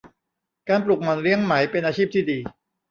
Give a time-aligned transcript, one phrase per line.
[0.69, 2.39] การปลูกหม่อนเลี้ยงไหม เป็นอาชีพที่ดี